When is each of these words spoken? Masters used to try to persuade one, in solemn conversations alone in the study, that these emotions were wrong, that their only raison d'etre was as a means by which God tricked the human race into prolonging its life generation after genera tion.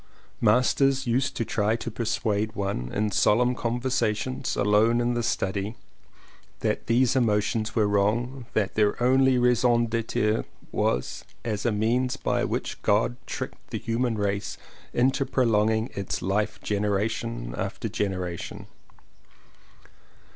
Masters 0.39 1.05
used 1.05 1.35
to 1.35 1.45
try 1.45 1.75
to 1.75 1.91
persuade 1.91 2.55
one, 2.55 2.91
in 2.91 3.11
solemn 3.11 3.53
conversations 3.53 4.55
alone 4.55 4.99
in 4.99 5.13
the 5.13 5.21
study, 5.21 5.75
that 6.61 6.87
these 6.87 7.15
emotions 7.15 7.75
were 7.75 7.87
wrong, 7.87 8.47
that 8.55 8.73
their 8.73 8.95
only 9.03 9.37
raison 9.37 9.85
d'etre 9.85 10.43
was 10.71 11.23
as 11.45 11.67
a 11.67 11.71
means 11.71 12.17
by 12.17 12.43
which 12.43 12.81
God 12.81 13.15
tricked 13.27 13.69
the 13.69 13.77
human 13.77 14.17
race 14.17 14.57
into 14.91 15.23
prolonging 15.23 15.91
its 15.93 16.23
life 16.23 16.59
generation 16.63 17.53
after 17.55 17.87
genera 17.87 18.37
tion. 18.37 18.65